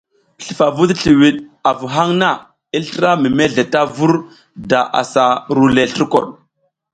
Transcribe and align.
Slufavu 0.43 0.83
ti 0.89 0.95
sliwiɗ 1.01 1.35
avu 1.69 1.85
haŋ 1.95 2.09
na 2.21 2.29
i 2.77 2.77
slra 2.87 3.11
mi 3.21 3.29
mezle 3.37 3.63
ta 3.73 3.81
vur 3.95 4.13
da 4.69 4.79
asa 4.99 5.23
ru 5.55 5.63
le 5.75 5.83
slurkoɗ. 5.91 6.25